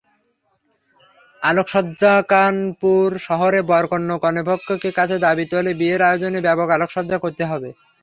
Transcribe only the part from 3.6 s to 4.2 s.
বরপক্ষ